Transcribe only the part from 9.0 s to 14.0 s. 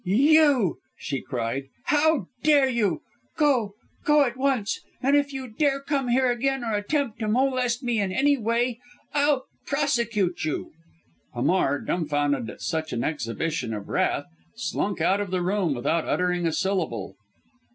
I'll prosecute you!" Hamar, dumbfounded at such an exhibition of